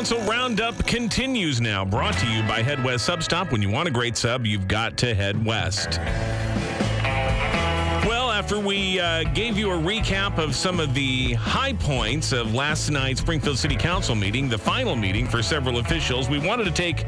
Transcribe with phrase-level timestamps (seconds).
[0.00, 3.52] Council Roundup continues now, brought to you by Head West Substop.
[3.52, 5.98] When you want a great sub, you've got to head west.
[8.08, 12.54] Well, after we uh, gave you a recap of some of the high points of
[12.54, 16.70] last night's Springfield City Council meeting, the final meeting for several officials, we wanted to
[16.70, 17.04] take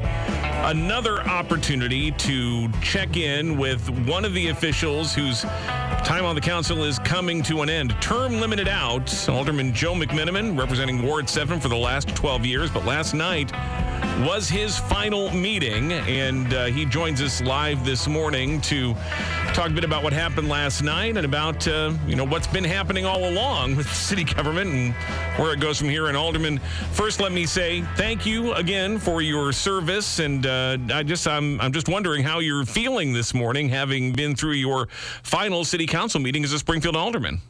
[0.65, 5.47] another opportunity to check in with one of the officials whose
[6.05, 7.95] time on the council is coming to an end.
[8.01, 12.85] Term limited out, Alderman Joe McMenamin, representing Ward 7 for the last 12 years, but
[12.85, 13.53] last night
[14.21, 18.95] was his final meeting, and uh, he joins us live this morning to
[19.55, 22.65] talk a bit about what happened last night and about uh, you know what's been
[22.65, 24.95] happening all along with city government and
[25.41, 26.09] where it goes from here.
[26.09, 26.59] And Alderman,
[26.93, 31.61] first let me say thank you again for your service, and uh, I just I'm
[31.61, 34.89] I'm just wondering how you're feeling this morning, having been through your
[35.23, 37.41] final city council meeting as a Springfield alderman.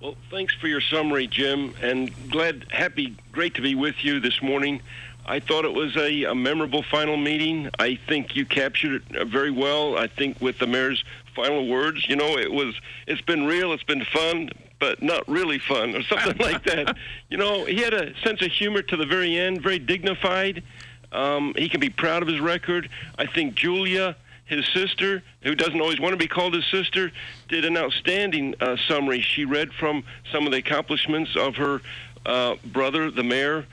[0.00, 4.40] Well, thanks for your summary, Jim, and glad, happy, great to be with you this
[4.42, 4.80] morning.
[5.28, 7.68] I thought it was a, a, memorable final meeting.
[7.80, 9.98] I think you captured it uh, very well.
[9.98, 11.02] I think with the mayor's
[11.34, 12.74] final words, you know, it was
[13.08, 16.96] it's been real, it's been fun, but not really fun or something like that.
[17.28, 20.62] You know, he had a sense of humor to the very end, very dignified.
[21.10, 22.88] Um, he can be proud of his record.
[23.18, 27.10] I think Julia, his sister, who doesn't always want to be called his sister,
[27.48, 29.22] did an outstanding uh, summary.
[29.22, 31.82] She read from some of the accomplishments of her
[32.24, 33.66] uh, brother, the mayor.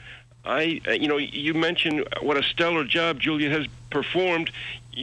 [0.46, 4.52] I, uh, you know, you mentioned what a stellar job Julia has performed.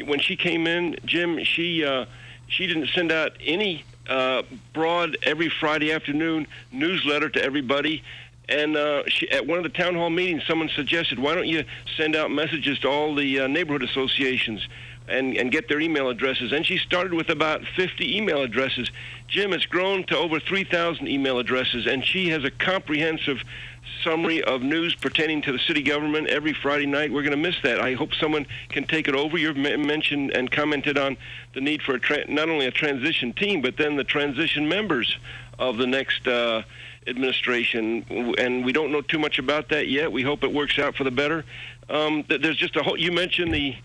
[0.05, 2.05] When she came in, Jim, she uh,
[2.47, 8.03] she didn't send out any uh, broad every Friday afternoon newsletter to everybody.
[8.49, 11.65] And uh, she, at one of the town hall meetings, someone suggested, "Why don't you
[11.97, 14.67] send out messages to all the uh, neighborhood associations
[15.09, 18.91] and, and get their email addresses?" And she started with about 50 email addresses.
[19.29, 23.43] Jim, it's grown to over 3,000 email addresses, and she has a comprehensive
[24.03, 27.13] summary of news pertaining to the city government every Friday night.
[27.13, 27.81] We're going to miss that.
[27.81, 29.37] I hope someone can take it over.
[29.37, 31.17] You've mentioned and commented on
[31.55, 35.19] the need for tra- not only a transition team, but then the transition members
[35.59, 36.63] of the next uh,
[37.07, 38.35] administration.
[38.39, 40.11] And we don't know too much about that yet.
[40.11, 41.45] We hope it works out for the better.
[41.89, 42.99] Um, there's just a whole.
[42.99, 43.77] You mentioned the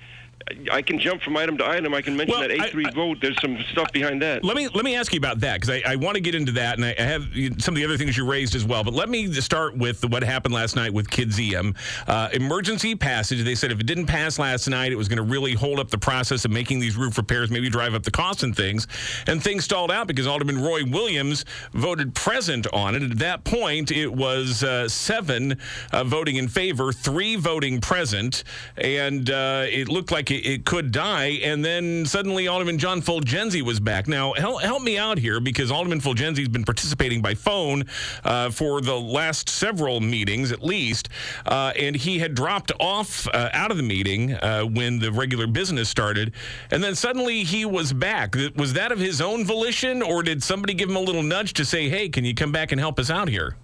[0.72, 1.96] I can jump from item to item.
[1.96, 3.18] I can mention well, that A three vote.
[3.20, 4.44] There's some stuff behind that.
[4.44, 6.52] Let me let me ask you about that because I, I want to get into
[6.54, 7.24] that, and I, I, have
[7.58, 8.84] some of the other things you raised as well.
[8.84, 11.76] But let me start with what happened last night with Kidzeum.
[12.08, 13.44] Uh, emergency passage.
[13.44, 15.90] They said if it didn't pass last night, it was going to really hold up
[15.90, 18.88] the process of making these roof repairs, maybe drive up the cost and things.
[19.26, 23.02] And things stalled out because Alderman Roy Williams voted present on it.
[23.02, 25.58] At that point, it was uh, seven
[25.92, 28.44] uh, voting in favor, three voting present,
[28.78, 31.40] and uh, it looked like it, it, could die.
[31.44, 34.08] And then suddenly Alderman John Fulgenzi was back.
[34.08, 37.86] Now, help, help me out here because Alderman Fulgenzi has been participating by phone
[38.24, 41.10] uh, for the last several meetings at least.
[41.46, 45.48] Uh, and he had dropped off uh, out of the meeting uh, when the regular
[45.48, 46.34] business started.
[46.72, 48.36] And then suddenly he was back.
[48.56, 51.66] Was that of his own volition or did somebody give him a little nudge to
[51.66, 53.56] say, hey, can you come back and help us out here?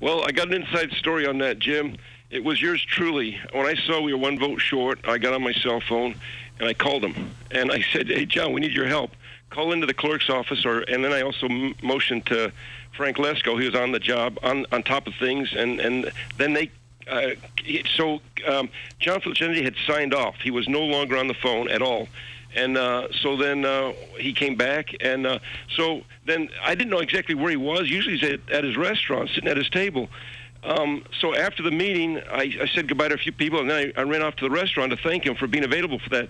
[0.00, 1.96] Well, I got an inside story on that, Jim.
[2.30, 3.40] It was yours truly.
[3.52, 6.14] When I saw we were one vote short, I got on my cell phone
[6.60, 9.10] and I called him and I said, "Hey, John, we need your help.
[9.50, 12.52] Call into the clerk's office." Or and then I also m- motioned to
[12.96, 16.52] Frank Lesko, who was on the job, on on top of things, and and then
[16.52, 16.70] they.
[17.08, 17.30] Uh,
[17.96, 18.68] so um,
[19.00, 20.36] John Fulgenzi had signed off.
[20.36, 22.06] He was no longer on the phone at all.
[22.54, 25.38] And uh, so then uh, he came back, and uh,
[25.74, 27.88] so then I didn't know exactly where he was.
[27.88, 30.08] Usually he's at, at his restaurant, sitting at his table.
[30.62, 33.92] Um, so after the meeting, I, I, said goodbye to a few people, and then
[33.96, 36.28] I, I, ran off to the restaurant to thank him for being available for that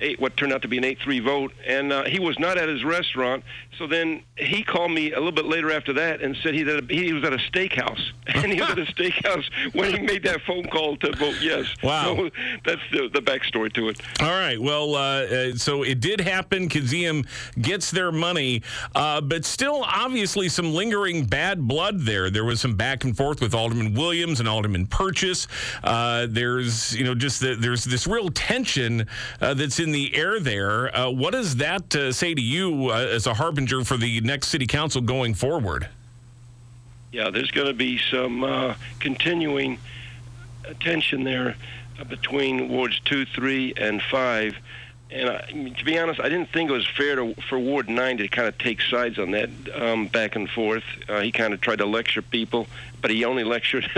[0.00, 1.52] eight, what turned out to be an eight-three vote.
[1.66, 3.44] And uh, he was not at his restaurant.
[3.78, 6.90] So then he called me a little bit later after that and said he, that
[6.90, 9.44] he was at a steakhouse, and he was at a steakhouse
[9.74, 11.66] when he made that phone call to vote yes.
[11.82, 12.30] Wow, so
[12.64, 14.00] that's the, the backstory to it.
[14.20, 14.60] All right.
[14.60, 16.68] Well, uh, uh, so it did happen.
[16.68, 17.26] Kidzeum
[17.60, 18.62] gets their money,
[18.94, 22.30] uh, but still, obviously, some lingering bad blood there.
[22.30, 25.46] There was some back and forth with Alderman Williams and Alderman Purchase.
[25.82, 29.06] Uh, there's, you know, just the, there's this real tension
[29.40, 30.90] uh, that's in the air there.
[31.10, 35.34] what does that say to you as a harbinger for the next city council going
[35.34, 35.88] forward?
[37.12, 39.78] Yeah, there's going to be some uh, continuing
[40.78, 41.56] tension there
[41.98, 44.56] uh, between wards two, three, and five.
[45.12, 45.40] And I,
[45.76, 48.46] to be honest, I didn't think it was fair to, for Ward 9 to kind
[48.46, 50.84] of take sides on that um, back and forth.
[51.08, 52.66] Uh, he kind of tried to lecture people,
[53.00, 53.88] but he only lectured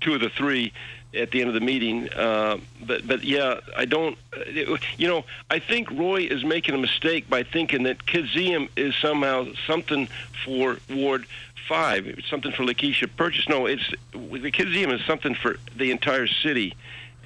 [0.00, 0.72] two of the three
[1.14, 2.08] at the end of the meeting.
[2.12, 4.16] Uh, but but yeah, I don't.
[4.34, 8.94] It, you know, I think Roy is making a mistake by thinking that Kidzeum is
[8.96, 10.08] somehow something
[10.44, 11.26] for Ward
[11.68, 13.48] Five, something for Lakeisha Purchase.
[13.48, 16.74] No, it's the Kidzeum is something for the entire city.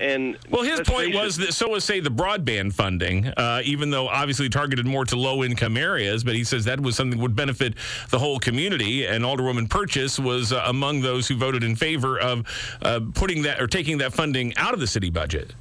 [0.00, 4.08] And well, his point was that so was say the broadband funding, uh, even though
[4.08, 7.36] obviously targeted more to low income areas, but he says that was something that would
[7.36, 7.74] benefit
[8.08, 9.06] the whole community.
[9.06, 12.46] And Alderwoman Purchase was uh, among those who voted in favor of
[12.80, 15.52] uh, putting that or taking that funding out of the city budget.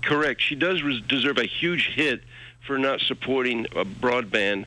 [0.00, 0.40] Correct.
[0.40, 2.22] She does res- deserve a huge hit
[2.66, 3.66] for not supporting
[4.00, 4.64] broadband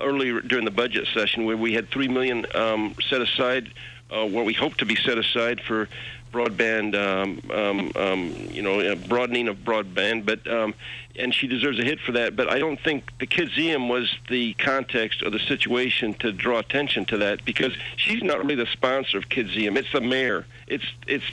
[0.00, 3.72] earlier during the budget session, where we had three million um, set aside,
[4.10, 5.88] uh, where we hope to be set aside for
[6.36, 10.26] broadband, um, um, um, you know, broadening of broadband.
[10.26, 10.74] But um,
[11.18, 12.36] and she deserves a hit for that.
[12.36, 17.06] But I don't think the Kidzeum was the context or the situation to draw attention
[17.06, 19.76] to that because she's not really the sponsor of Kidzeum.
[19.76, 20.46] It's the mayor.
[20.66, 21.24] It's it's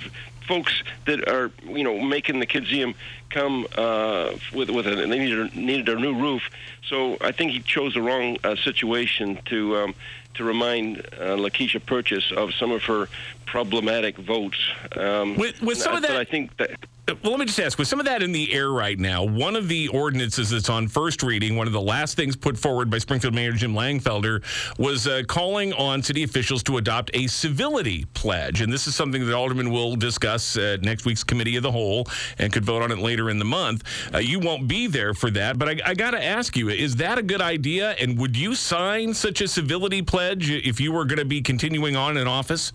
[0.47, 2.95] folks that are you know making the Kidzeum
[3.29, 6.49] come uh, with with a they needed needed a new roof.
[6.87, 9.95] So I think he chose the wrong uh, situation to um,
[10.35, 13.07] to remind uh, Lakeisha Purchase of some of her
[13.45, 14.57] problematic votes.
[14.95, 16.71] Um, with, with some of that, I think that.
[17.05, 19.57] Well, let me just ask: with some of that in the air right now, one
[19.57, 22.97] of the ordinances that's on first reading, one of the last things put forward by
[22.97, 24.41] Springfield Mayor Jim Langfelder,
[24.79, 29.25] was uh, calling on city officials to adopt a civility pledge, and this is something
[29.25, 32.07] that Alderman will discuss at next week's committee of the whole,
[32.37, 33.83] and could vote on it later in the month.
[34.13, 36.95] Uh, you won't be there for that, but I, I got to ask you: is
[36.95, 37.91] that a good idea?
[37.99, 41.97] And would you sign such a civility pledge if you were going to be continuing
[41.97, 42.71] on in office?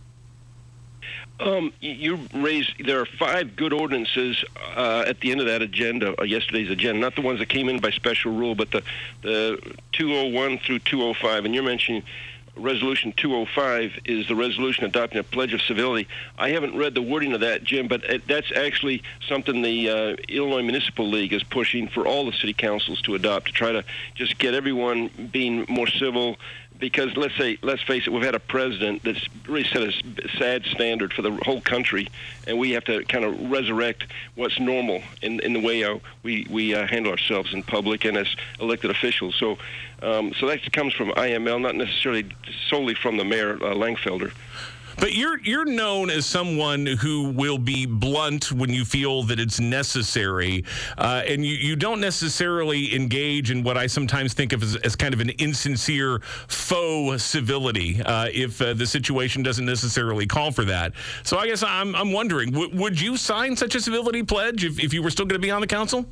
[1.41, 4.45] Um, you raised there are five good ordinances
[4.77, 7.69] uh, at the end of that agenda, uh, yesterday's agenda, not the ones that came
[7.69, 8.83] in by special rule, but the
[9.23, 9.61] the
[9.93, 12.03] 201 through 205, and you're mentioning.
[12.57, 16.09] Resolution 205 is the resolution adopting a pledge of civility.
[16.37, 20.17] I haven't read the wording of that, Jim, but it, that's actually something the uh,
[20.29, 23.85] Illinois Municipal League is pushing for all the city councils to adopt to try to
[24.17, 26.37] just get everyone being more civil
[26.79, 29.93] because let's say, let's face it, we've had a president that's really set a
[30.39, 32.09] sad standard for the whole country,
[32.47, 34.05] and we have to kind of resurrect
[34.35, 38.17] what's normal in in the way uh, we we uh, handle ourselves in public and
[38.17, 38.29] as
[38.61, 39.35] elected officials.
[39.35, 39.59] So,
[40.03, 42.27] um, so that comes from IML, not necessarily
[42.69, 44.33] solely from the mayor uh, Langfelder.
[44.99, 49.61] But you're you're known as someone who will be blunt when you feel that it's
[49.61, 50.65] necessary,
[50.99, 54.97] uh, and you, you don't necessarily engage in what I sometimes think of as, as
[54.97, 60.65] kind of an insincere faux civility uh, if uh, the situation doesn't necessarily call for
[60.65, 60.93] that.
[61.23, 64.81] So I guess I'm I'm wondering, w- would you sign such a civility pledge if,
[64.81, 66.07] if you were still going to be on the council?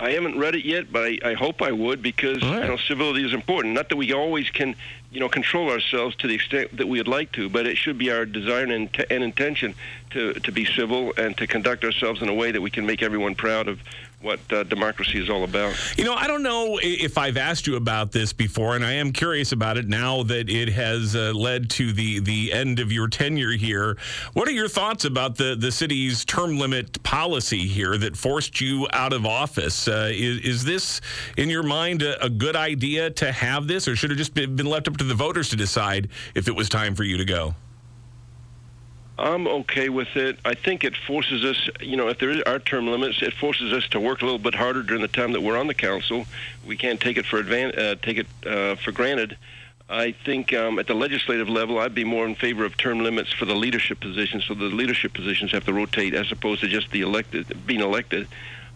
[0.00, 2.62] I haven't read it yet, but I, I hope I would because right.
[2.62, 3.74] you know civility is important.
[3.74, 4.74] Not that we always can
[5.10, 7.98] you know control ourselves to the extent that we would like to, but it should
[7.98, 9.74] be our desire and, and intention
[10.10, 13.02] to to be civil and to conduct ourselves in a way that we can make
[13.02, 13.80] everyone proud of
[14.22, 15.74] what uh, democracy is all about.
[15.98, 19.12] You know, I don't know if I've asked you about this before, and I am
[19.12, 23.08] curious about it now that it has uh, led to the the end of your
[23.08, 23.96] tenure here.
[24.32, 28.86] What are your thoughts about the the city's term limit policy here that forced you
[28.92, 29.88] out of office?
[29.88, 31.00] Uh, is, is this,
[31.36, 34.56] in your mind, a, a, good idea to have this, or should it just been
[34.66, 37.54] left up to the voters to decide if it was time for you to go?
[39.18, 40.38] I'm okay with it.
[40.44, 43.86] I think it forces us, you know, if there are term limits, it forces us
[43.88, 46.26] to work a little bit harder during the time that we're on the council.
[46.66, 49.36] We can't take it for advan- uh, take it uh, for granted.
[49.88, 53.30] I think um, at the legislative level, I'd be more in favor of term limits
[53.32, 56.90] for the leadership positions, so the leadership positions have to rotate as opposed to just
[56.90, 58.26] the elected being elected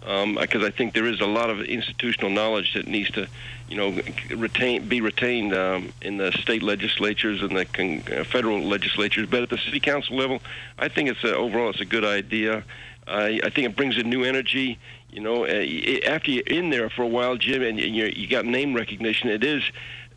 [0.00, 3.26] because um, I think there is a lot of institutional knowledge that needs to,
[3.69, 4.00] you know,
[4.37, 9.29] retain be retained um, in the state legislatures and the con- uh, federal legislatures.
[9.29, 10.41] But at the city council level,
[10.79, 12.62] I think it's a, overall it's a good idea.
[13.09, 14.79] I, I think it brings a new energy.
[15.11, 18.45] You know, uh, after you're in there for a while, Jim, and you you got
[18.45, 19.62] name recognition, it is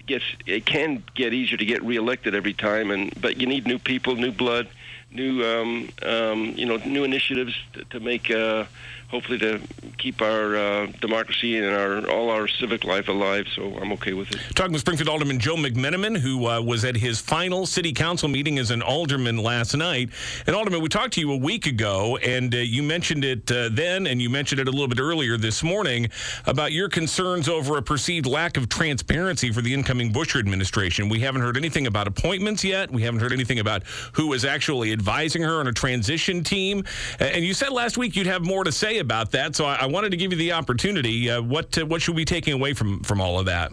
[0.09, 2.91] gets it can get easier to get reelected every time.
[2.91, 4.67] And but you need new people, new blood,
[5.11, 8.31] new um, um, you know new initiatives to, to make.
[8.31, 8.65] Uh,
[9.09, 9.59] hopefully to
[9.97, 13.45] keep our uh, democracy and our all our civic life alive.
[13.55, 14.39] So I'm okay with it.
[14.55, 18.59] Talking with Springfield Alderman Joe McMenamin, who uh, was at his final city council meeting
[18.59, 20.11] as an alderman last night.
[20.45, 23.69] And Alderman, we talked to you a week ago, and uh, you mentioned it uh,
[23.71, 26.09] then, and you mentioned it a little bit earlier this morning
[26.45, 31.09] about your concerns over a perceived lack of transparency for the incoming Buscher administration.
[31.09, 32.91] We haven't heard anything about appointments yet.
[32.91, 36.83] We haven't heard anything about who is actually advising her on a transition team.
[37.19, 40.11] And you said last week you'd have more to say about that, so I, wanted
[40.11, 41.29] to give you the opportunity.
[41.29, 43.71] Uh, what uh, what should we be taking away from from all of that?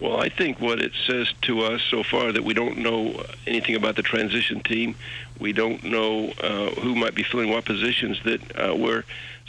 [0.00, 3.76] Well, I think what it says to us so far that we don't know anything
[3.76, 4.96] about the transition team.
[5.38, 8.20] We don't know uh, who might be filling what positions.
[8.24, 9.04] That uh, we're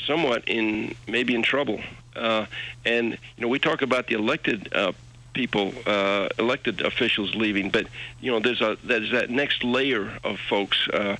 [0.05, 1.79] somewhat in maybe in trouble.
[2.15, 2.45] Uh,
[2.85, 4.91] and you know, we talk about the elected uh,
[5.33, 7.87] people, uh, elected officials leaving, but
[8.21, 10.87] you know, there's a there's that next layer of folks.
[10.89, 11.17] Uh,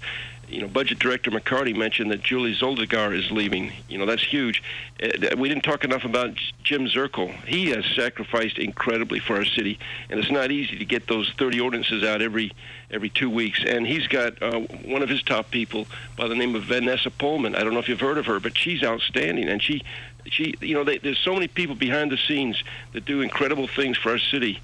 [0.50, 3.72] you know, Budget Director McCarty mentioned that Julie Zoldigar is leaving.
[3.90, 4.62] You know, that's huge.
[5.02, 7.34] Uh, we didn't talk enough about Jim Zerkle.
[7.46, 11.60] He has sacrificed incredibly for our city, and it's not easy to get those 30
[11.60, 12.52] ordinances out every
[12.92, 13.64] every two weeks.
[13.66, 17.56] And he's got uh, one of his top people by the name of Vanessa Pullman.
[17.56, 19.84] I don't know if you've heard of her, but she's outstanding, and she
[20.26, 22.62] she you know they, there's so many people behind the scenes
[22.94, 24.62] that do incredible things for our city.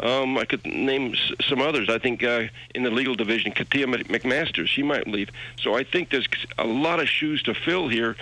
[0.00, 1.14] Um, I could name
[1.48, 1.88] some others.
[1.88, 2.44] I think uh,
[2.74, 5.30] in the legal division, Katia McMaster, she might leave.
[5.60, 6.26] So I think there's
[6.58, 8.16] a lot of shoes to fill here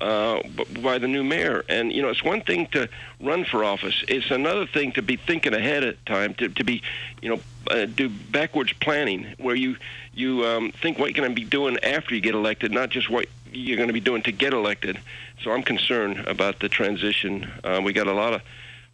[0.00, 0.42] uh,
[0.82, 1.64] by the new mayor.
[1.68, 2.88] And you know, it's one thing to
[3.20, 6.82] run for office; it's another thing to be thinking ahead of time, to to be,
[7.20, 9.76] you know, uh, do backwards planning, where you
[10.14, 13.10] you um, think what you're going to be doing after you get elected, not just
[13.10, 14.98] what you're going to be doing to get elected.
[15.42, 17.50] So I'm concerned about the transition.
[17.62, 18.42] Uh, we got a lot of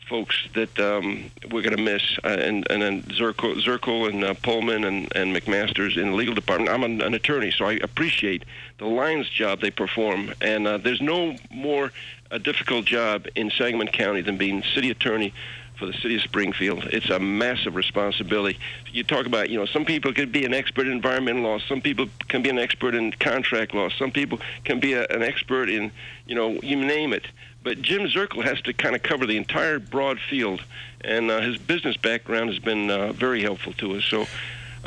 [0.09, 4.35] folks that um, we're going to miss, uh, and and then Zerkle, Zerkle and uh,
[4.35, 6.71] Pullman and, and McMaster's in the legal department.
[6.71, 8.45] I'm an, an attorney, so I appreciate
[8.79, 11.93] the lion's job they perform, and uh, there's no more
[12.31, 15.33] a difficult job in Sangamon County than being city attorney
[15.79, 16.85] for the city of Springfield.
[16.87, 18.59] It's a massive responsibility.
[18.93, 21.59] You talk about, you know, some people could be an expert in environmental law.
[21.61, 23.89] Some people can be an expert in contract law.
[23.89, 25.93] Some people can be a, an expert in,
[26.27, 27.27] you know, you name it.
[27.63, 30.63] But Jim Zerkle has to kind of cover the entire broad field,
[31.03, 34.05] and uh, his business background has been uh, very helpful to us.
[34.05, 34.27] So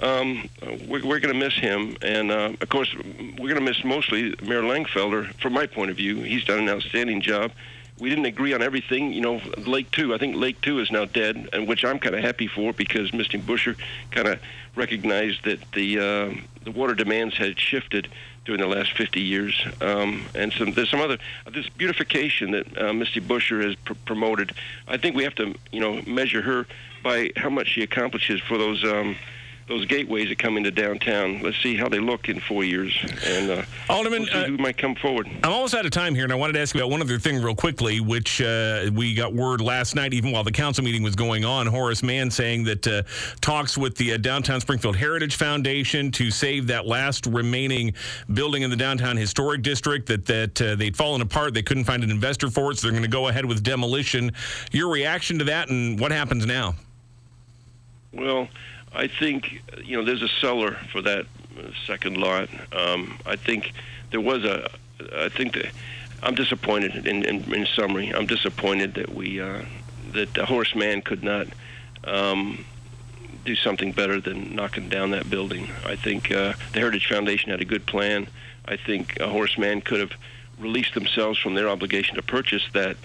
[0.02, 0.50] um,
[0.88, 4.36] we're, we're going to miss him, and uh, of course, we're going to miss mostly
[4.42, 5.34] Mayor Langfelder.
[5.42, 7.52] From my point of view, he's done an outstanding job
[8.02, 9.14] we didn't agree on everything.
[9.14, 10.14] You know, Lake Two.
[10.14, 13.12] I think Lake Two is now dead, and which I'm kind of happy for because
[13.12, 13.40] Mr.
[13.40, 13.78] Buscher
[14.10, 14.40] kind of
[14.76, 18.10] recognized that the uh, the water demands had shifted
[18.46, 21.18] during the last 50 years, um, and some there's some other
[21.52, 24.54] this beautification that uh, Misty Buscher has pr- promoted.
[24.88, 26.66] I think we have to you know measure her
[27.04, 28.84] by how much she accomplishes for those.
[28.84, 29.16] Um,
[29.72, 31.42] those gateways that come into downtown.
[31.42, 32.94] Let's see how they look in four years,
[33.26, 35.30] and uh, Alderman, we'll uh, who might come forward.
[35.44, 37.18] I'm almost out of time here, and I wanted to ask you about one other
[37.18, 41.04] thing real quickly, which uh, we got word last night, even while the council meeting
[41.04, 41.68] was going on.
[41.68, 43.04] Horace Mann saying that uh,
[43.40, 47.94] talks with the uh, Downtown Springfield Heritage Foundation to save that last remaining
[48.34, 51.54] building in the downtown historic district that that uh, they'd fallen apart.
[51.54, 54.34] They couldn't find an investor for it, so they're going to go ahead with demolition.
[54.74, 56.76] Your reaction to that, and what happens now?
[58.14, 58.48] Well.
[58.94, 61.26] I think you know there's a seller for that
[61.88, 62.50] second lot.
[62.74, 63.74] Um, I think
[64.12, 64.70] there was a.
[65.16, 65.72] I think that
[66.22, 67.08] I'm disappointed.
[67.08, 69.64] In, in, in summary, I'm disappointed that we uh,
[70.14, 71.48] that the Horace Mann could not
[72.04, 72.66] um,
[73.46, 75.70] do something better than knocking down that building.
[75.86, 78.28] I think uh, the Heritage Foundation had a good plan.
[78.66, 80.12] I think a Horace Mann could have
[80.60, 82.98] released themselves from their obligation to purchase that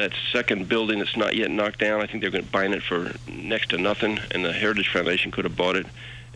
[0.00, 2.00] that second building that's not yet knocked down.
[2.00, 5.30] I think they're going to buying it for next to nothing, and the Heritage Foundation
[5.30, 5.86] could have bought it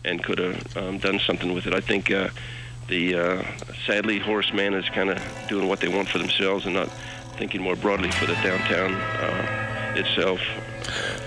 [0.03, 1.73] and could have um, done something with it.
[1.73, 2.29] I think uh,
[2.87, 3.43] the uh,
[3.87, 5.19] sadly Horace Mann is kind of
[5.49, 6.91] doing what they want for themselves and not
[7.37, 10.39] thinking more broadly for the downtown uh, itself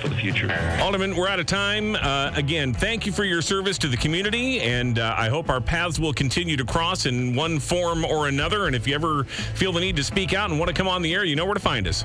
[0.00, 0.50] for the future.
[0.80, 1.96] Alderman, we're out of time.
[1.96, 5.60] Uh, again, thank you for your service to the community, and uh, I hope our
[5.60, 8.66] paths will continue to cross in one form or another.
[8.66, 11.02] And if you ever feel the need to speak out and want to come on
[11.02, 12.04] the air, you know where to find us.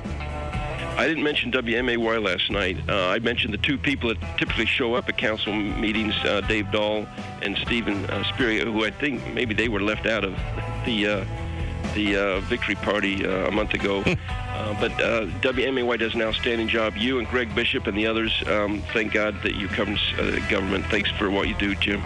[0.96, 2.76] I didn't mention WMAY last night.
[2.88, 6.70] Uh, I mentioned the two people that typically show up at council meetings, uh, Dave
[6.70, 7.06] Dahl
[7.42, 10.32] and Stephen uh, who I think maybe they were left out of
[10.84, 11.24] the uh,
[11.94, 14.04] the uh, victory party uh, a month ago.
[14.54, 16.96] uh, but uh, WMAY does an outstanding job.
[16.96, 20.86] You and Greg Bishop and the others, um, thank God that you cover uh, government.
[20.86, 22.02] Thanks for what you do, Jim.